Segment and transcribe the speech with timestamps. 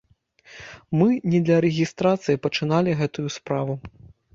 [1.01, 3.83] Мы не для рэгістрацыі пачыналі гэтую справу.